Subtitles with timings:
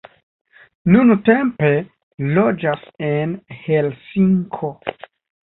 [0.95, 1.69] Nuntempe
[2.39, 4.73] loĝas en Helsinko.